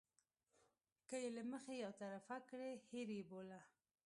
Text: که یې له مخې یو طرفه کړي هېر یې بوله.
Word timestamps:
که 1.07 1.15
یې 1.23 1.29
له 1.37 1.43
مخې 1.51 1.73
یو 1.83 1.91
طرفه 2.01 2.37
کړي 2.49 2.71
هېر 2.89 3.09
یې 3.17 3.23
بوله. 3.31 3.59